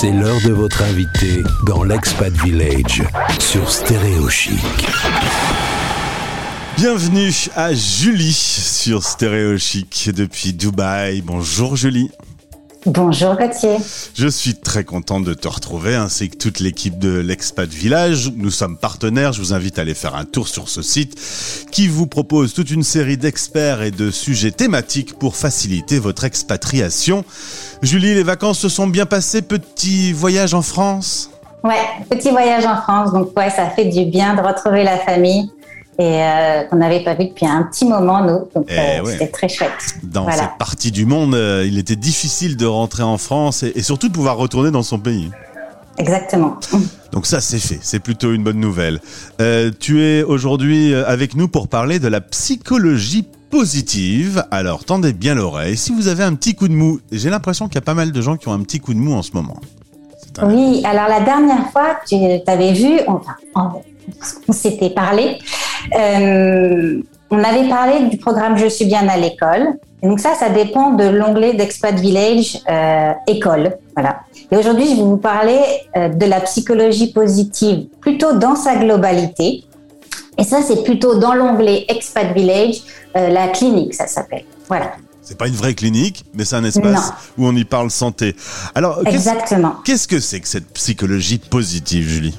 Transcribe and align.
C'est 0.00 0.12
l'heure 0.12 0.40
de 0.46 0.52
votre 0.52 0.80
invité 0.82 1.42
dans 1.66 1.82
l'Expat 1.82 2.32
Village 2.44 3.02
sur 3.40 3.68
Stéréo 3.68 4.28
Chic. 4.28 4.54
Bienvenue 6.76 7.32
à 7.56 7.74
Julie 7.74 8.32
sur 8.32 9.02
Stéréo 9.02 9.58
Chic 9.58 10.10
depuis 10.14 10.52
Dubaï. 10.52 11.20
Bonjour 11.22 11.74
Julie. 11.74 12.12
Bonjour 12.86 13.34
Gauthier. 13.34 13.76
Je 14.14 14.28
suis 14.28 14.54
très 14.54 14.84
content 14.84 15.20
de 15.20 15.34
te 15.34 15.48
retrouver 15.48 15.96
ainsi 15.96 16.30
que 16.30 16.36
toute 16.36 16.60
l'équipe 16.60 16.98
de 16.98 17.18
l'Expat 17.18 17.68
Village. 17.68 18.30
Nous 18.36 18.52
sommes 18.52 18.76
partenaires, 18.76 19.32
je 19.32 19.40
vous 19.40 19.52
invite 19.52 19.78
à 19.78 19.82
aller 19.82 19.94
faire 19.94 20.14
un 20.14 20.24
tour 20.24 20.46
sur 20.46 20.68
ce 20.68 20.80
site 20.80 21.18
qui 21.72 21.88
vous 21.88 22.06
propose 22.06 22.54
toute 22.54 22.70
une 22.70 22.84
série 22.84 23.16
d'experts 23.16 23.82
et 23.82 23.90
de 23.90 24.12
sujets 24.12 24.52
thématiques 24.52 25.18
pour 25.18 25.34
faciliter 25.34 25.98
votre 25.98 26.22
expatriation. 26.24 27.24
Julie, 27.82 28.14
les 28.14 28.22
vacances 28.22 28.60
se 28.60 28.68
sont 28.68 28.86
bien 28.86 29.06
passées, 29.06 29.42
petit 29.42 30.12
voyage 30.12 30.54
en 30.54 30.62
France? 30.62 31.30
Ouais, 31.64 31.84
petit 32.08 32.30
voyage 32.30 32.64
en 32.64 32.76
France, 32.76 33.12
donc 33.12 33.36
ouais, 33.36 33.50
ça 33.50 33.70
fait 33.70 33.86
du 33.86 34.04
bien 34.04 34.36
de 34.36 34.40
retrouver 34.40 34.84
la 34.84 34.98
famille 34.98 35.50
et 35.98 36.22
euh, 36.22 36.62
qu'on 36.64 36.76
n'avait 36.76 37.02
pas 37.02 37.14
vu 37.14 37.26
depuis 37.26 37.46
un 37.46 37.64
petit 37.64 37.84
moment, 37.84 38.22
nous. 38.22 38.48
Donc, 38.54 38.66
Eh 38.68 38.78
euh, 38.78 39.02
ouais. 39.02 39.12
c'était 39.12 39.28
très 39.28 39.48
chouette. 39.48 39.70
Dans 40.04 40.22
Voilà. 40.22 40.38
cette 40.42 40.58
partie 40.58 40.92
du 40.92 41.06
monde, 41.06 41.34
euh, 41.34 41.64
il 41.66 41.76
était 41.78 41.96
difficile 41.96 42.56
de 42.56 42.66
rentrer 42.66 43.02
en 43.02 43.18
France 43.18 43.62
et, 43.64 43.72
et 43.74 43.82
surtout 43.82 44.08
de 44.08 44.12
pouvoir 44.12 44.36
retourner 44.36 44.70
dans 44.70 44.84
son 44.84 44.98
pays. 45.00 45.30
Exactement. 45.98 46.56
Donc 47.12 47.26
ça, 47.26 47.40
c'est 47.40 47.58
fait. 47.58 47.80
C'est 47.82 47.98
plutôt 47.98 48.32
une 48.32 48.44
bonne 48.44 48.60
nouvelle. 48.60 49.00
Euh, 49.40 49.72
tu 49.78 50.04
es 50.04 50.22
aujourd'hui 50.22 50.94
avec 50.94 51.34
nous 51.34 51.48
pour 51.48 51.66
parler 51.66 51.98
de 51.98 52.06
la 52.06 52.20
psychologie 52.20 53.26
positive. 53.50 54.44
Alors, 54.52 54.84
tendez 54.84 55.12
bien 55.12 55.34
l'oreille. 55.34 55.76
Si 55.76 55.90
vous 55.92 56.06
avez 56.06 56.22
un 56.22 56.34
petit 56.34 56.54
coup 56.54 56.68
de 56.68 56.74
mou, 56.74 57.00
j'ai 57.10 57.30
l'impression 57.30 57.66
qu'il 57.66 57.74
y 57.74 57.78
a 57.78 57.82
pas 57.82 57.94
mal 57.94 58.12
de 58.12 58.20
gens 58.22 58.36
qui 58.36 58.46
ont 58.46 58.52
un 58.52 58.60
petit 58.60 58.78
coup 58.78 58.94
de 58.94 58.98
mou 59.00 59.14
en 59.14 59.22
ce 59.22 59.32
moment. 59.32 59.56
Oui, 60.42 60.82
alors 60.84 61.08
la 61.08 61.20
dernière 61.22 61.68
fois, 61.72 61.96
tu 62.06 62.14
avais 62.46 62.72
vu, 62.72 63.00
enfin, 63.08 63.34
on, 63.56 63.70
on 64.46 64.52
s'était 64.52 64.90
parlé, 64.90 65.38
euh, 65.98 67.02
on 67.30 67.44
avait 67.44 67.68
parlé 67.68 68.06
du 68.08 68.16
programme 68.16 68.56
Je 68.56 68.66
suis 68.66 68.86
bien 68.86 69.06
à 69.08 69.16
l'école. 69.16 69.78
Donc 70.02 70.20
ça, 70.20 70.34
ça 70.34 70.48
dépend 70.48 70.92
de 70.92 71.04
l'onglet 71.04 71.54
d'Expat 71.54 71.98
Village 71.98 72.58
euh, 72.68 73.12
école. 73.26 73.76
Voilà. 73.96 74.20
Et 74.50 74.56
aujourd'hui, 74.56 74.86
je 74.86 74.94
vais 74.94 75.02
vous 75.02 75.16
parler 75.16 75.58
euh, 75.96 76.08
de 76.08 76.24
la 76.26 76.40
psychologie 76.40 77.12
positive 77.12 77.86
plutôt 78.00 78.34
dans 78.34 78.54
sa 78.54 78.76
globalité. 78.76 79.64
Et 80.38 80.44
ça, 80.44 80.62
c'est 80.62 80.84
plutôt 80.84 81.18
dans 81.18 81.34
l'onglet 81.34 81.84
Expat 81.88 82.32
Village, 82.32 82.76
euh, 83.16 83.28
la 83.28 83.48
clinique, 83.48 83.92
ça 83.92 84.06
s'appelle. 84.06 84.44
Voilà, 84.68 84.92
C'est 85.20 85.36
pas 85.36 85.48
une 85.48 85.54
vraie 85.54 85.74
clinique, 85.74 86.24
mais 86.32 86.44
c'est 86.44 86.56
un 86.56 86.64
espace 86.64 87.12
où 87.36 87.46
on 87.46 87.56
y 87.56 87.64
parle 87.64 87.90
santé. 87.90 88.36
Alors, 88.76 89.02
qu'est-ce 89.02 89.16
exactement. 89.16 89.76
qu'est-ce 89.84 90.06
que 90.06 90.20
c'est 90.20 90.38
que 90.38 90.46
cette 90.46 90.68
psychologie 90.68 91.38
positive, 91.38 92.08
Julie? 92.08 92.38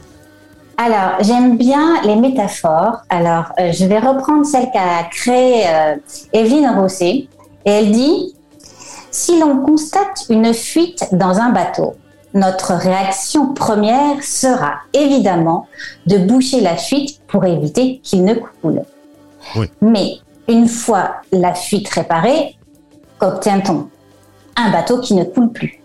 Alors, 0.82 1.18
j'aime 1.20 1.58
bien 1.58 2.02
les 2.04 2.16
métaphores. 2.16 3.02
Alors, 3.10 3.52
euh, 3.60 3.74
je 3.74 3.84
vais 3.84 4.00
reprendre 4.00 4.46
celle 4.46 4.72
qu'a 4.72 5.04
créée 5.12 5.68
euh, 5.68 5.98
Evelyne 6.32 6.70
Rosset. 6.70 7.28
Et 7.66 7.70
elle 7.70 7.92
dit, 7.92 8.34
si 9.12 9.38
l'on 9.42 9.58
constate 9.58 10.26
une 10.30 10.54
fuite 10.54 11.10
dans 11.12 11.40
un 11.40 11.50
bateau, 11.50 11.96
notre 12.34 12.76
réaction 12.76 13.54
première 13.54 14.24
sera 14.24 14.76
évidemment 14.94 15.68
de 16.06 16.18
boucher 16.18 16.62
la 16.62 16.78
fuite 16.78 17.20
pour 17.28 17.44
éviter 17.44 18.00
qu'il 18.02 18.24
ne 18.24 18.36
coule. 18.36 18.84
Oui. 19.58 19.70
Mais 19.82 20.20
une 20.48 20.70
fois 20.70 21.16
la 21.34 21.56
fuite 21.56 21.90
réparée, 21.90 22.56
qu'obtient-on? 23.20 23.90
Un 24.56 24.72
bateau 24.72 25.02
qui 25.02 25.14
ne 25.14 25.26
coule 25.26 25.52
plus 25.52 25.82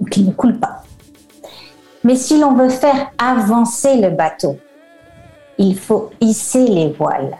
ou 0.00 0.06
qui 0.06 0.22
ne 0.22 0.32
coule 0.32 0.58
pas. 0.58 0.82
Mais 2.04 2.16
si 2.16 2.38
l'on 2.38 2.54
veut 2.54 2.70
faire 2.70 3.10
avancer 3.18 3.96
le 3.96 4.10
bateau, 4.10 4.58
il 5.58 5.78
faut 5.78 6.10
hisser 6.20 6.66
les 6.66 6.90
voiles. 6.92 7.36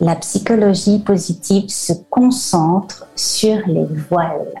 La 0.00 0.16
psychologie 0.16 0.98
positive 1.00 1.68
se 1.68 1.92
concentre 2.10 3.06
sur 3.16 3.58
les 3.66 3.86
voiles. 4.10 4.52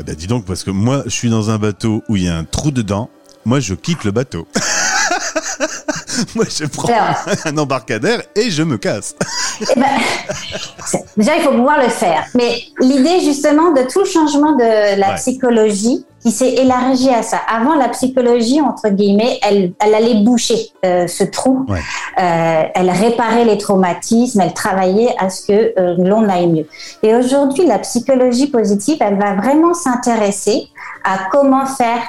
Eh 0.00 0.04
ben, 0.04 0.14
dis 0.14 0.26
donc, 0.26 0.44
parce 0.44 0.64
que 0.64 0.70
moi, 0.70 1.02
je 1.04 1.10
suis 1.10 1.30
dans 1.30 1.50
un 1.50 1.58
bateau 1.58 2.02
où 2.08 2.16
il 2.16 2.24
y 2.24 2.28
a 2.28 2.36
un 2.36 2.44
trou 2.44 2.70
dedans. 2.70 3.08
Moi, 3.44 3.60
je 3.60 3.74
quitte 3.74 4.04
le 4.04 4.10
bateau. 4.12 4.46
moi, 6.34 6.44
je 6.48 6.64
prends 6.66 6.88
Alors. 6.88 7.16
un 7.44 7.58
embarcadère 7.58 8.22
et 8.36 8.50
je 8.50 8.62
me 8.62 8.78
casse. 8.78 9.14
Eh 9.60 9.78
ben, 9.78 9.86
déjà, 11.16 11.36
il 11.36 11.42
faut 11.42 11.50
pouvoir 11.52 11.78
le 11.82 11.88
faire. 11.88 12.24
Mais 12.34 12.62
l'idée, 12.80 13.20
justement, 13.24 13.72
de 13.72 13.82
tout 13.90 14.00
le 14.00 14.06
changement 14.06 14.52
de 14.56 14.98
la 14.98 15.10
Ouais. 15.10 15.14
psychologie 15.16 16.04
qui 16.22 16.30
s'est 16.30 16.54
élargi 16.54 17.10
à 17.10 17.22
ça. 17.22 17.38
Avant, 17.48 17.74
la 17.74 17.88
psychologie, 17.88 18.60
entre 18.60 18.88
guillemets, 18.90 19.40
elle, 19.42 19.72
elle 19.84 19.94
allait 19.94 20.22
boucher 20.22 20.70
euh, 20.84 21.06
ce 21.08 21.24
trou. 21.24 21.66
Ouais. 21.68 21.80
Euh, 22.20 22.62
elle 22.74 22.90
réparait 22.90 23.44
les 23.44 23.58
traumatismes, 23.58 24.40
elle 24.40 24.54
travaillait 24.54 25.14
à 25.18 25.30
ce 25.30 25.46
que 25.46 25.72
euh, 25.78 25.94
l'on 25.98 26.28
aille 26.28 26.46
mieux. 26.46 26.66
Et 27.02 27.14
aujourd'hui, 27.14 27.66
la 27.66 27.80
psychologie 27.80 28.46
positive, 28.46 28.98
elle 29.00 29.18
va 29.18 29.34
vraiment 29.34 29.74
s'intéresser 29.74 30.68
à 31.04 31.28
comment 31.30 31.66
faire 31.66 32.02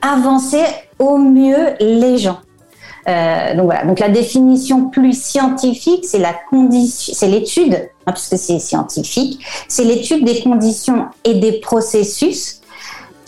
avancer 0.00 0.62
au 0.98 1.18
mieux 1.18 1.74
les 1.80 2.18
gens. 2.18 2.38
Euh, 3.08 3.54
donc 3.54 3.66
voilà. 3.66 3.84
Donc 3.84 4.00
la 4.00 4.08
définition 4.08 4.90
plus 4.90 5.18
scientifique, 5.18 6.04
c'est 6.06 6.18
la 6.18 6.34
condition, 6.50 7.14
c'est 7.16 7.28
l'étude, 7.28 7.88
hein, 8.06 8.12
puisque 8.12 8.36
c'est 8.38 8.58
scientifique, 8.58 9.40
c'est 9.66 9.84
l'étude 9.84 10.24
des 10.24 10.40
conditions 10.42 11.06
et 11.24 11.34
des 11.34 11.52
processus 11.52 12.57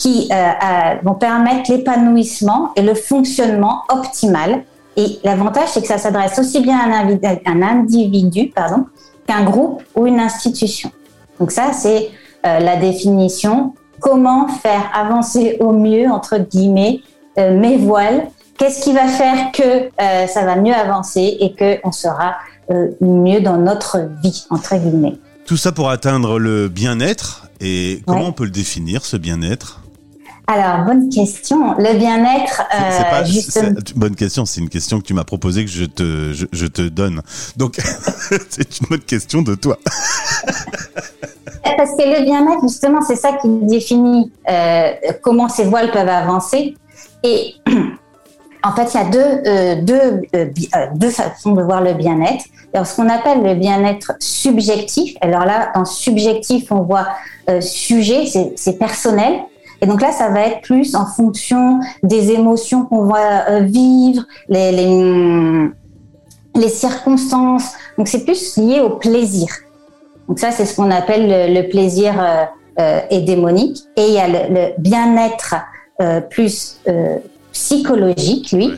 qui 0.01 0.27
euh, 0.31 0.35
euh, 0.35 0.95
vont 1.03 1.13
permettre 1.13 1.71
l'épanouissement 1.71 2.71
et 2.75 2.81
le 2.81 2.95
fonctionnement 2.95 3.83
optimal. 3.89 4.63
Et 4.97 5.19
l'avantage, 5.23 5.69
c'est 5.73 5.81
que 5.81 5.87
ça 5.87 5.99
s'adresse 5.99 6.39
aussi 6.39 6.59
bien 6.59 6.79
à 6.79 6.85
un, 7.03 7.17
un 7.45 7.61
individu, 7.61 8.51
pardon, 8.55 8.87
qu'un 9.27 9.43
groupe 9.43 9.83
ou 9.95 10.07
une 10.07 10.19
institution. 10.19 10.89
Donc 11.39 11.51
ça, 11.51 11.71
c'est 11.71 12.09
euh, 12.47 12.59
la 12.59 12.77
définition. 12.77 13.75
Comment 13.99 14.47
faire 14.47 14.89
avancer 14.95 15.57
au 15.59 15.71
mieux, 15.71 16.09
entre 16.09 16.39
guillemets, 16.39 17.01
euh, 17.37 17.55
mes 17.59 17.77
voiles? 17.77 18.27
Qu'est-ce 18.57 18.81
qui 18.83 18.93
va 18.93 19.07
faire 19.07 19.51
que 19.51 19.89
ça 20.27 20.45
va 20.45 20.55
mieux 20.55 20.73
avancer 20.73 21.37
et 21.39 21.53
que 21.53 21.79
on 21.83 21.91
sera 21.91 22.35
mieux 23.01 23.41
dans 23.41 23.57
notre 23.57 23.97
vie, 24.23 24.45
entre 24.51 24.75
guillemets? 24.77 25.17
Tout 25.47 25.57
ça 25.57 25.71
pour 25.71 25.89
atteindre 25.89 26.37
le 26.37 26.67
bien-être. 26.69 27.47
Et 27.59 28.01
comment 28.07 28.21
Ouais. 28.21 28.27
on 28.27 28.31
peut 28.33 28.43
le 28.43 28.51
définir, 28.51 29.03
ce 29.05 29.17
bien-être? 29.17 29.80
Alors, 30.53 30.85
bonne 30.85 31.07
question. 31.07 31.75
Le 31.77 31.97
bien-être, 31.97 32.61
euh, 32.75 33.03
pas- 33.09 33.23
justement. 33.23 33.79
Bonne 33.95 34.15
question, 34.15 34.45
c'est 34.45 34.59
une 34.59 34.67
question 34.67 34.99
que 34.99 35.05
tu 35.05 35.13
m'as 35.13 35.23
proposé 35.23 35.63
que 35.63 35.71
je 35.71 35.85
te, 35.85 36.33
je, 36.33 36.45
je 36.51 36.65
te 36.65 36.81
donne. 36.81 37.21
Donc, 37.55 37.77
c'est 38.49 38.81
une 38.81 38.87
bonne 38.89 38.99
question 38.99 39.41
de 39.43 39.55
toi. 39.55 39.77
Parce 41.63 41.91
que 41.91 42.03
le 42.03 42.25
bien-être, 42.25 42.61
justement, 42.63 43.01
c'est 43.01 43.15
ça 43.15 43.31
qui 43.41 43.47
définit 43.47 44.29
euh, 44.49 44.91
comment 45.21 45.47
ces 45.47 45.63
voiles 45.63 45.91
peuvent 45.91 46.09
avancer. 46.09 46.75
Et 47.23 47.55
en 48.63 48.73
fait, 48.75 48.93
il 48.93 48.97
y 48.97 48.99
a 48.99 49.05
deux, 49.05 49.19
euh, 49.47 49.81
deux, 49.81 50.21
euh, 50.35 50.45
deux 50.95 51.11
façons 51.11 51.53
de 51.53 51.63
voir 51.63 51.81
le 51.81 51.93
bien-être. 51.93 52.43
Alors, 52.73 52.85
ce 52.87 52.97
qu'on 52.97 53.07
appelle 53.09 53.41
le 53.41 53.55
bien-être 53.55 54.13
subjectif. 54.19 55.15
Alors 55.21 55.45
là, 55.45 55.71
dans 55.75 55.85
subjectif, 55.85 56.71
on 56.71 56.81
voit 56.81 57.07
euh, 57.49 57.61
sujet, 57.61 58.25
c'est 58.25 58.77
personnel. 58.77 59.39
Et 59.81 59.87
donc 59.87 59.99
là, 60.01 60.11
ça 60.11 60.29
va 60.29 60.41
être 60.41 60.61
plus 60.61 60.95
en 60.95 61.05
fonction 61.05 61.79
des 62.03 62.31
émotions 62.31 62.85
qu'on 62.85 63.05
va 63.05 63.49
euh, 63.49 63.59
vivre, 63.61 64.23
les, 64.47 64.71
les, 64.71 65.69
les 66.55 66.69
circonstances. 66.69 67.73
Donc 67.97 68.07
c'est 68.07 68.23
plus 68.23 68.57
lié 68.57 68.79
au 68.79 68.91
plaisir. 68.91 69.47
Donc 70.27 70.39
ça, 70.39 70.51
c'est 70.51 70.65
ce 70.65 70.75
qu'on 70.75 70.91
appelle 70.91 71.27
le, 71.27 71.61
le 71.61 71.67
plaisir 71.67 72.13
euh, 72.19 72.45
euh, 72.79 72.99
hédémonique. 73.09 73.79
Et 73.97 74.07
il 74.07 74.13
y 74.13 74.19
a 74.19 74.27
le, 74.27 74.53
le 74.53 74.67
bien-être 74.77 75.55
euh, 76.01 76.21
plus 76.21 76.79
psychologique, 77.51 78.51
lui, 78.51 78.69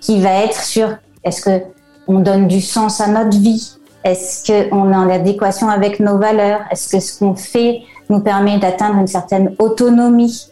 qui 0.00 0.20
va 0.20 0.44
être 0.44 0.62
sur 0.62 0.96
est-ce 1.24 1.42
que 1.42 1.64
on 2.08 2.20
donne 2.20 2.46
du 2.46 2.60
sens 2.60 3.00
à 3.00 3.08
notre 3.08 3.36
vie? 3.36 3.72
Est-ce 4.04 4.68
qu'on 4.68 4.92
est 4.92 4.96
en 4.96 5.10
adéquation 5.10 5.68
avec 5.68 6.00
nos 6.00 6.18
valeurs? 6.18 6.60
Est-ce 6.70 6.88
que 6.88 7.00
ce 7.00 7.18
qu'on 7.18 7.34
fait 7.34 7.82
nous 8.08 8.20
permet 8.20 8.58
d'atteindre 8.58 8.98
une 8.98 9.06
certaine 9.06 9.54
autonomie? 9.58 10.51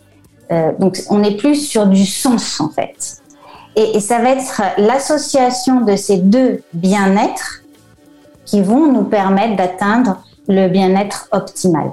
Euh, 0.51 0.73
Donc, 0.79 1.01
on 1.09 1.23
est 1.23 1.37
plus 1.37 1.57
sur 1.57 1.87
du 1.87 2.05
sens, 2.07 2.61
en 2.61 2.71
fait. 2.71 3.19
Et, 3.77 3.97
et 3.97 4.01
ça 4.01 4.19
va 4.19 4.31
être 4.31 4.63
l'association 4.79 5.83
de 5.83 5.97
ces 5.97 6.17
deux 6.19 6.63
bien-être 6.73 7.63
qui 8.45 8.63
vont 8.63 8.93
nous 8.93 9.05
permettre 9.05 9.57
d'atteindre 9.57 10.23
le 10.49 10.69
bien-être 10.69 11.29
optimal. 11.31 11.93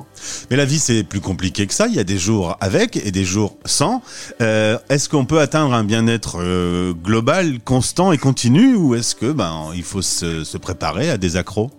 Mais 0.49 0.57
la 0.57 0.65
vie, 0.65 0.79
c'est 0.79 1.03
plus 1.03 1.21
compliqué 1.21 1.67
que 1.67 1.73
ça. 1.73 1.85
Il 1.87 1.93
y 1.93 1.99
a 1.99 2.03
des 2.03 2.17
jours 2.17 2.57
avec 2.59 2.97
et 2.97 3.11
des 3.11 3.23
jours 3.23 3.55
sans. 3.65 4.01
Euh, 4.41 4.79
est-ce 4.89 5.07
qu'on 5.09 5.25
peut 5.25 5.39
atteindre 5.39 5.75
un 5.75 5.83
bien-être 5.83 6.37
euh, 6.39 6.93
global, 6.93 7.59
constant 7.63 8.11
et 8.11 8.17
continu, 8.17 8.75
ou 8.75 8.95
est-ce 8.95 9.13
que 9.13 9.31
ben 9.31 9.67
il 9.75 9.83
faut 9.83 10.01
se, 10.01 10.43
se 10.43 10.57
préparer 10.57 11.11
à 11.11 11.17
des 11.17 11.35
accros? 11.35 11.69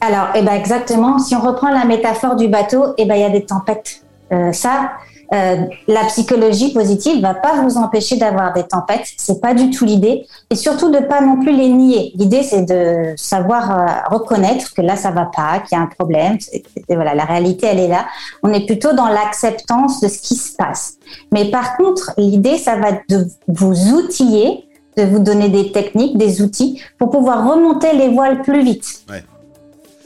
Alors, 0.00 0.28
eh 0.34 0.42
ben 0.42 0.52
exactement. 0.52 1.18
Si 1.18 1.34
on 1.34 1.40
reprend 1.42 1.70
la 1.70 1.84
métaphore 1.84 2.36
du 2.36 2.48
bateau, 2.48 2.94
eh 2.96 3.04
ben 3.04 3.16
il 3.16 3.20
y 3.20 3.24
a 3.24 3.30
des 3.30 3.44
tempêtes. 3.44 4.02
Euh, 4.32 4.52
ça, 4.52 4.92
euh, 5.34 5.56
la 5.86 6.04
psychologie 6.04 6.72
positive 6.72 7.20
va 7.20 7.34
pas 7.34 7.60
vous 7.60 7.76
empêcher 7.76 8.16
d'avoir 8.16 8.52
des 8.52 8.62
tempêtes, 8.62 9.06
c'est 9.16 9.40
pas 9.40 9.54
du 9.54 9.70
tout 9.70 9.84
l'idée, 9.84 10.26
et 10.50 10.54
surtout 10.54 10.90
de 10.90 10.98
pas 10.98 11.20
non 11.20 11.40
plus 11.40 11.52
les 11.52 11.68
nier. 11.68 12.12
L'idée 12.16 12.42
c'est 12.42 12.62
de 12.62 13.14
savoir 13.16 13.70
euh, 13.70 13.86
reconnaître 14.10 14.72
que 14.74 14.80
là 14.80 14.96
ça 14.96 15.10
va 15.10 15.26
pas, 15.26 15.60
qu'il 15.60 15.76
y 15.76 15.80
a 15.80 15.84
un 15.84 15.86
problème. 15.86 16.38
Et 16.52 16.94
voilà, 16.94 17.14
la 17.14 17.24
réalité 17.24 17.66
elle 17.66 17.80
est 17.80 17.88
là. 17.88 18.06
On 18.42 18.52
est 18.52 18.64
plutôt 18.64 18.94
dans 18.94 19.08
l'acceptance 19.08 20.00
de 20.00 20.08
ce 20.08 20.18
qui 20.20 20.34
se 20.34 20.56
passe. 20.56 20.94
Mais 21.32 21.50
par 21.50 21.76
contre, 21.76 22.12
l'idée 22.16 22.56
ça 22.56 22.76
va 22.76 22.92
de 23.08 23.26
vous 23.48 23.92
outiller, 23.92 24.66
de 24.96 25.04
vous 25.04 25.18
donner 25.18 25.48
des 25.48 25.72
techniques, 25.72 26.16
des 26.16 26.42
outils 26.42 26.82
pour 26.98 27.10
pouvoir 27.10 27.48
remonter 27.50 27.94
les 27.94 28.08
voiles 28.08 28.42
plus 28.42 28.62
vite. 28.62 29.02
Ouais. 29.10 29.22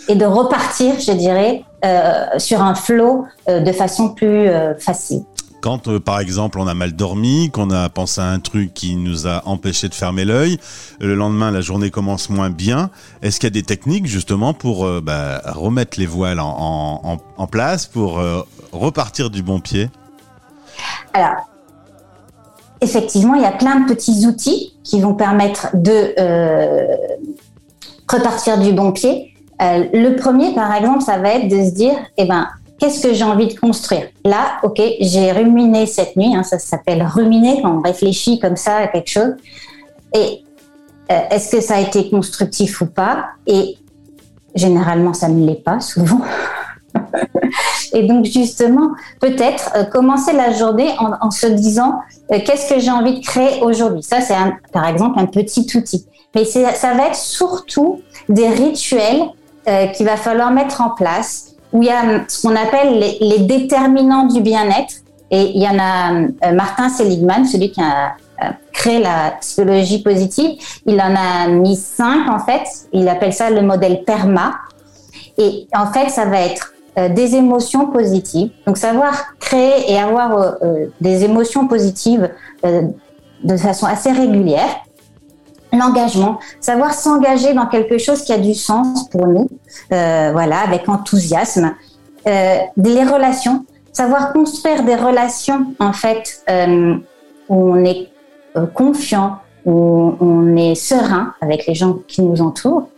Et 0.08 0.16
de 0.16 0.24
repartir, 0.24 0.98
je 0.98 1.12
dirais, 1.12 1.64
euh, 1.84 2.38
sur 2.38 2.60
un 2.60 2.74
flot 2.74 3.24
euh, 3.48 3.60
de 3.60 3.72
façon 3.72 4.10
plus 4.10 4.48
euh, 4.48 4.76
facile. 4.78 5.22
Quand, 5.60 5.96
par 6.00 6.18
exemple, 6.18 6.58
on 6.58 6.66
a 6.66 6.74
mal 6.74 6.92
dormi, 6.92 7.50
qu'on 7.52 7.70
a 7.70 7.88
pensé 7.88 8.20
à 8.20 8.24
un 8.24 8.40
truc 8.40 8.74
qui 8.74 8.96
nous 8.96 9.28
a 9.28 9.42
empêché 9.46 9.88
de 9.88 9.94
fermer 9.94 10.24
l'œil, 10.24 10.58
le 10.98 11.14
lendemain, 11.14 11.52
la 11.52 11.60
journée 11.60 11.90
commence 11.90 12.30
moins 12.30 12.50
bien. 12.50 12.90
Est-ce 13.22 13.38
qu'il 13.38 13.46
y 13.46 13.52
a 13.52 13.54
des 13.54 13.62
techniques 13.62 14.06
justement 14.06 14.54
pour 14.54 14.90
bah, 15.00 15.40
remettre 15.44 16.00
les 16.00 16.06
voiles 16.06 16.40
en, 16.40 17.00
en, 17.04 17.18
en 17.36 17.46
place, 17.46 17.86
pour 17.86 18.20
repartir 18.72 19.30
du 19.30 19.44
bon 19.44 19.60
pied? 19.60 19.88
Alors, 21.14 21.48
effectivement, 22.80 23.34
il 23.34 23.42
y 23.42 23.46
a 23.46 23.52
plein 23.52 23.80
de 23.80 23.86
petits 23.86 24.26
outils 24.26 24.74
qui 24.82 25.00
vont 25.00 25.14
permettre 25.14 25.68
de 25.74 26.12
repartir 28.08 28.58
du 28.58 28.72
bon 28.72 28.90
pied. 28.90 29.31
Euh, 29.60 29.84
le 29.92 30.16
premier, 30.16 30.54
par 30.54 30.74
exemple, 30.74 31.02
ça 31.02 31.18
va 31.18 31.34
être 31.34 31.48
de 31.48 31.64
se 31.64 31.70
dire, 31.70 31.94
eh 32.16 32.24
ben, 32.24 32.48
qu'est-ce 32.78 33.06
que 33.06 33.14
j'ai 33.14 33.24
envie 33.24 33.48
de 33.48 33.58
construire? 33.58 34.08
Là, 34.24 34.58
ok, 34.62 34.80
j'ai 35.00 35.30
ruminé 35.32 35.86
cette 35.86 36.16
nuit, 36.16 36.34
hein, 36.34 36.42
ça 36.42 36.58
s'appelle 36.58 37.02
ruminer 37.02 37.60
quand 37.62 37.78
on 37.78 37.80
réfléchit 37.80 38.38
comme 38.40 38.56
ça 38.56 38.76
à 38.76 38.86
quelque 38.88 39.10
chose. 39.10 39.34
Et 40.14 40.44
euh, 41.10 41.20
est-ce 41.30 41.56
que 41.56 41.60
ça 41.60 41.76
a 41.76 41.80
été 41.80 42.10
constructif 42.10 42.80
ou 42.80 42.86
pas? 42.86 43.26
Et 43.46 43.76
généralement, 44.54 45.14
ça 45.14 45.28
ne 45.28 45.46
l'est 45.46 45.62
pas 45.62 45.80
souvent. 45.80 46.20
Et 47.94 48.06
donc 48.06 48.24
justement, 48.24 48.92
peut-être 49.20 49.70
euh, 49.76 49.84
commencer 49.84 50.32
la 50.32 50.52
journée 50.52 50.90
en, 50.98 51.30
se 51.30 51.46
disant 51.46 52.00
qu'est-ce 52.30 52.72
que 52.72 52.80
j'ai 52.80 52.90
envie 52.90 53.20
de 53.20 53.24
créer 53.24 53.60
aujourd'hui? 53.62 54.02
Ça, 54.02 54.20
c'est 54.20 54.34
par 54.72 54.86
exemple 54.86 55.18
un 55.18 55.26
petit 55.26 55.66
outil. 55.76 56.06
Mais 56.34 56.44
ça 56.44 56.94
va 56.94 57.08
être 57.08 57.14
surtout 57.14 58.00
des 58.28 58.48
rituels 58.48 59.22
euh, 59.68 59.86
qu'il 59.88 60.06
va 60.06 60.16
falloir 60.16 60.50
mettre 60.50 60.80
en 60.80 60.90
place, 60.90 61.54
où 61.72 61.82
il 61.82 61.88
y 61.88 61.90
a 61.90 62.24
ce 62.28 62.42
qu'on 62.42 62.56
appelle 62.56 62.98
les, 63.20 63.38
déterminants 63.40 64.26
du 64.26 64.40
bien-être. 64.40 64.94
Et 65.30 65.52
il 65.54 65.62
y 65.62 65.68
en 65.68 65.78
a 65.78 66.14
euh, 66.14 66.52
Martin 66.52 66.88
Seligman, 66.88 67.44
celui 67.44 67.70
qui 67.70 67.80
a 67.80 68.16
créé 68.72 68.98
la 68.98 69.36
psychologie 69.40 70.02
positive, 70.02 70.58
il 70.84 71.00
en 71.00 71.14
a 71.14 71.46
mis 71.46 71.76
cinq 71.76 72.28
en 72.28 72.40
fait. 72.40 72.64
Il 72.92 73.08
appelle 73.08 73.32
ça 73.32 73.50
le 73.50 73.62
modèle 73.62 74.02
PERMA. 74.04 74.54
Et 75.38 75.68
en 75.74 75.86
fait, 75.92 76.08
ça 76.10 76.24
va 76.24 76.40
être 76.40 76.72
euh, 76.98 77.08
des 77.08 77.36
émotions 77.36 77.86
positives. 77.86 78.50
Donc 78.66 78.78
savoir 78.78 79.14
créer 79.38 79.92
et 79.92 79.98
avoir 79.98 80.56
des 81.00 81.24
émotions 81.24 81.68
positives 81.68 82.30
de 82.64 83.56
façon 83.56 83.86
assez 83.86 84.10
régulière 84.10 84.82
l'engagement, 85.72 86.38
savoir 86.60 86.94
s'engager 86.94 87.54
dans 87.54 87.66
quelque 87.66 87.98
chose 87.98 88.22
qui 88.22 88.32
a 88.32 88.38
du 88.38 88.54
sens 88.54 89.08
pour 89.08 89.26
nous, 89.26 89.48
euh, 89.92 90.30
voilà, 90.32 90.60
avec 90.60 90.88
enthousiasme, 90.88 91.74
euh, 92.26 92.56
les 92.76 93.04
relations, 93.04 93.64
savoir 93.92 94.32
construire 94.32 94.84
des 94.84 94.96
relations 94.96 95.74
en 95.80 95.92
fait 95.92 96.42
euh, 96.48 96.96
où 97.48 97.72
on 97.74 97.84
est 97.84 98.08
euh, 98.56 98.66
confiant, 98.66 99.38
où 99.64 100.14
on 100.20 100.56
est 100.56 100.74
serein 100.74 101.34
avec 101.40 101.66
les 101.66 101.74
gens 101.74 101.98
qui 102.08 102.22
nous 102.22 102.42
entourent. 102.42 102.88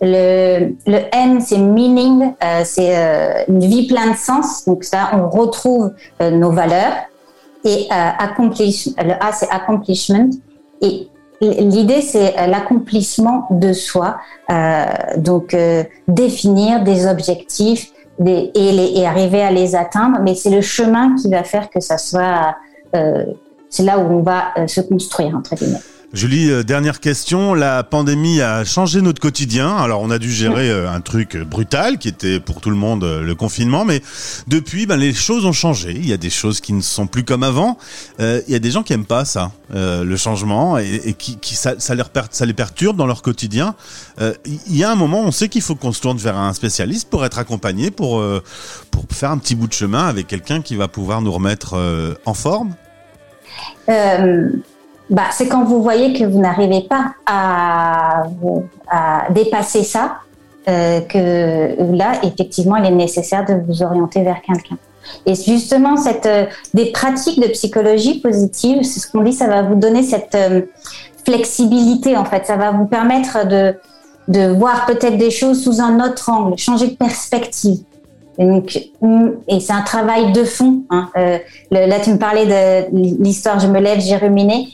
Le, 0.00 0.74
le 0.86 0.98
M, 1.12 1.40
c'est 1.40 1.58
meaning, 1.58 2.32
euh, 2.42 2.62
c'est 2.64 2.96
euh, 2.96 3.44
une 3.48 3.60
vie 3.60 3.86
pleine 3.86 4.12
de 4.12 4.16
sens. 4.16 4.64
Donc 4.64 4.84
ça, 4.84 5.10
on 5.12 5.28
retrouve 5.28 5.92
nos 6.20 6.50
valeurs. 6.50 6.94
Et 7.64 7.88
accomplish, 7.90 8.88
le 8.96 9.12
A, 9.20 9.32
c'est 9.32 9.50
accomplishment. 9.50 10.30
Et 10.80 11.08
L'idée, 11.40 12.00
c'est 12.00 12.36
euh, 12.36 12.46
l'accomplissement 12.46 13.46
de 13.50 13.72
soi, 13.72 14.18
euh, 14.50 14.84
donc 15.16 15.54
euh, 15.54 15.84
définir 16.08 16.82
des 16.82 17.06
objectifs 17.06 17.92
et, 18.26 18.50
les, 18.54 18.92
et, 18.96 19.06
arriver 19.06 19.42
à 19.42 19.52
les 19.52 19.76
atteindre, 19.76 20.18
mais 20.20 20.34
c'est 20.34 20.50
le 20.50 20.60
chemin 20.60 21.14
qui 21.14 21.30
va 21.30 21.44
faire 21.44 21.70
que 21.70 21.78
ça 21.78 21.98
soit, 21.98 22.56
euh, 22.96 23.24
c'est 23.70 23.84
là 23.84 23.98
où 23.98 24.12
on 24.12 24.22
va 24.22 24.46
euh, 24.56 24.66
se 24.66 24.80
construire 24.80 25.36
entre 25.36 25.54
guillemets. 25.54 25.78
Julie, 26.14 26.50
euh, 26.50 26.62
dernière 26.62 27.00
question. 27.00 27.52
La 27.52 27.84
pandémie 27.84 28.40
a 28.40 28.64
changé 28.64 29.02
notre 29.02 29.20
quotidien. 29.20 29.76
Alors, 29.76 30.00
on 30.00 30.10
a 30.10 30.18
dû 30.18 30.32
gérer 30.32 30.70
euh, 30.70 30.90
un 30.90 31.02
truc 31.02 31.36
brutal 31.36 31.98
qui 31.98 32.08
était 32.08 32.40
pour 32.40 32.62
tout 32.62 32.70
le 32.70 32.76
monde 32.76 33.04
euh, 33.04 33.20
le 33.20 33.34
confinement, 33.34 33.84
mais 33.84 34.00
depuis, 34.46 34.86
ben, 34.86 34.96
les 34.96 35.12
choses 35.12 35.44
ont 35.44 35.52
changé. 35.52 35.92
Il 35.94 36.08
y 36.08 36.14
a 36.14 36.16
des 36.16 36.30
choses 36.30 36.62
qui 36.62 36.72
ne 36.72 36.80
sont 36.80 37.06
plus 37.06 37.24
comme 37.24 37.42
avant. 37.42 37.76
il 38.18 38.42
y 38.48 38.54
a 38.54 38.58
des 38.58 38.70
gens 38.70 38.82
qui 38.82 38.94
aiment 38.94 39.04
pas 39.04 39.26
ça, 39.26 39.52
le 39.70 40.16
changement, 40.16 40.78
et, 40.78 41.14
qui, 41.18 41.36
qui 41.36 41.54
ça, 41.54 41.74
ça, 41.78 41.94
les 41.94 42.02
ça, 42.30 42.46
les 42.46 42.54
perturbe 42.54 42.96
dans 42.96 43.06
leur 43.06 43.20
quotidien. 43.20 43.74
il 44.18 44.76
y 44.76 44.84
a 44.84 44.90
un 44.90 44.94
moment, 44.94 45.20
on 45.20 45.30
sait 45.30 45.48
qu'il 45.48 45.62
faut 45.62 45.74
qu'on 45.74 45.92
se 45.92 46.00
tourne 46.00 46.16
vers 46.16 46.36
un 46.36 46.54
spécialiste 46.54 47.10
pour 47.10 47.24
être 47.24 47.38
accompagné, 47.38 47.90
pour 47.90 48.22
pour 48.90 49.04
faire 49.10 49.30
un 49.30 49.38
petit 49.38 49.54
bout 49.54 49.66
de 49.66 49.72
chemin 49.72 50.06
avec 50.06 50.26
quelqu'un 50.26 50.62
qui 50.62 50.76
va 50.76 50.88
pouvoir 50.88 51.20
nous 51.20 51.32
remettre 51.32 51.76
en 52.24 52.34
forme. 52.34 52.74
Bah, 55.10 55.24
c'est 55.30 55.48
quand 55.48 55.64
vous 55.64 55.82
voyez 55.82 56.12
que 56.12 56.24
vous 56.24 56.38
n'arrivez 56.38 56.82
pas 56.82 57.14
à, 57.26 58.24
à, 58.90 59.30
dépasser 59.30 59.82
ça, 59.82 60.18
euh, 60.68 61.00
que 61.00 61.96
là, 61.96 62.12
effectivement, 62.22 62.76
il 62.76 62.84
est 62.84 62.90
nécessaire 62.90 63.44
de 63.46 63.54
vous 63.66 63.82
orienter 63.82 64.22
vers 64.22 64.42
quelqu'un. 64.42 64.76
Et 65.24 65.34
justement, 65.34 65.96
cette, 65.96 66.26
euh, 66.26 66.44
des 66.74 66.92
pratiques 66.92 67.40
de 67.40 67.48
psychologie 67.48 68.20
positive, 68.20 68.82
c'est 68.82 69.00
ce 69.00 69.10
qu'on 69.10 69.22
dit, 69.22 69.32
ça 69.32 69.46
va 69.46 69.62
vous 69.62 69.76
donner 69.76 70.02
cette 70.02 70.34
euh, 70.34 70.62
flexibilité, 71.24 72.16
en 72.16 72.26
fait. 72.26 72.46
Ça 72.46 72.56
va 72.56 72.72
vous 72.72 72.84
permettre 72.84 73.46
de, 73.46 73.74
de 74.28 74.48
voir 74.48 74.84
peut-être 74.84 75.16
des 75.16 75.30
choses 75.30 75.64
sous 75.64 75.80
un 75.80 76.04
autre 76.04 76.28
angle, 76.30 76.58
changer 76.58 76.88
de 76.88 76.96
perspective. 76.96 77.78
Et, 78.38 78.62
et 79.48 79.60
c'est 79.60 79.72
un 79.72 79.82
travail 79.82 80.32
de 80.32 80.44
fond. 80.44 80.82
Hein. 80.90 81.08
Euh, 81.16 81.38
là, 81.70 81.98
tu 82.00 82.10
me 82.10 82.18
parlais 82.18 82.46
de 82.46 83.22
l'histoire, 83.22 83.58
je 83.58 83.66
me 83.66 83.80
lève, 83.80 84.00
j'ai 84.00 84.16
ruminé 84.16 84.68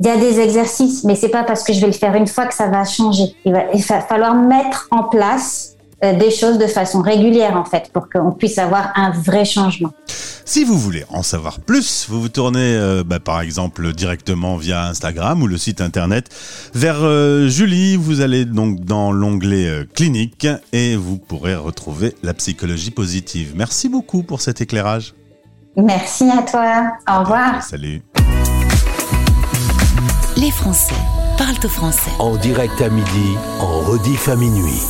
il 0.00 0.06
y 0.06 0.10
a 0.10 0.16
des 0.16 0.40
exercices, 0.40 1.04
mais 1.04 1.14
c'est 1.14 1.30
pas 1.30 1.44
parce 1.44 1.64
que 1.64 1.72
je 1.72 1.80
vais 1.80 1.86
le 1.86 1.92
faire 1.92 2.14
une 2.14 2.26
fois 2.26 2.46
que 2.46 2.54
ça 2.54 2.68
va 2.68 2.84
changer. 2.84 3.34
Il 3.44 3.52
va, 3.52 3.62
il 3.72 3.82
va 3.82 4.00
falloir 4.00 4.34
mettre 4.34 4.88
en 4.90 5.04
place 5.04 5.76
euh, 6.04 6.12
des 6.12 6.30
choses 6.30 6.58
de 6.58 6.66
façon 6.66 7.00
régulière 7.00 7.56
en 7.56 7.64
fait 7.64 7.90
pour 7.90 8.10
qu'on 8.10 8.30
puisse 8.30 8.58
avoir 8.58 8.92
un 8.96 9.10
vrai 9.10 9.46
changement. 9.46 9.92
Si 10.44 10.62
vous 10.62 10.78
voulez 10.78 11.04
en 11.08 11.22
savoir 11.22 11.58
plus, 11.60 12.06
vous 12.10 12.20
vous 12.20 12.28
tournez 12.28 12.60
euh, 12.60 13.02
bah, 13.02 13.18
par 13.18 13.40
exemple 13.40 13.94
directement 13.94 14.56
via 14.56 14.84
Instagram 14.84 15.42
ou 15.42 15.46
le 15.46 15.56
site 15.56 15.80
internet 15.80 16.28
vers 16.74 16.98
euh, 17.00 17.48
Julie. 17.48 17.96
Vous 17.96 18.20
allez 18.20 18.44
donc 18.44 18.80
dans 18.80 19.10
l'onglet 19.10 19.86
clinique 19.94 20.46
et 20.74 20.96
vous 20.96 21.16
pourrez 21.16 21.56
retrouver 21.56 22.14
la 22.22 22.34
psychologie 22.34 22.90
positive. 22.90 23.54
Merci 23.56 23.88
beaucoup 23.88 24.22
pour 24.22 24.42
cet 24.42 24.60
éclairage. 24.60 25.14
Merci 25.76 26.24
à 26.30 26.42
toi. 26.42 26.92
Au 27.08 27.20
revoir. 27.20 27.62
Salut. 27.62 28.02
Les 30.36 30.50
Français 30.50 30.94
parlent 31.38 31.56
au 31.64 31.68
français. 31.68 32.10
En 32.18 32.36
direct 32.36 32.82
à 32.82 32.90
midi, 32.90 33.36
en 33.58 33.80
rediff 33.80 34.28
à 34.28 34.36
minuit. 34.36 34.82